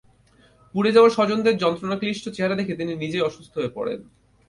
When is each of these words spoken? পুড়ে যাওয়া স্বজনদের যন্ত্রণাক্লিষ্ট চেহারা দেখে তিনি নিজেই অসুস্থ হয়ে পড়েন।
পুড়ে 0.75 0.91
যাওয়া 0.91 1.09
স্বজনদের 1.09 1.55
যন্ত্রণাক্লিষ্ট 1.57 2.25
চেহারা 2.29 2.55
দেখে 2.55 2.73
তিনি 2.75 2.91
নিজেই 2.95 3.25
অসুস্থ 3.29 3.53
হয়ে 3.57 3.75
পড়েন। 3.77 3.99